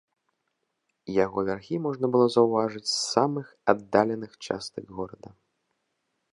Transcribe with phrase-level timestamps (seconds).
[1.23, 5.29] Яго вярхі можна было заўважыць з самых аддаленых частак горада.